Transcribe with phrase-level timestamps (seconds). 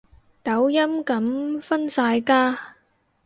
[0.43, 2.73] 抖音噉分晒家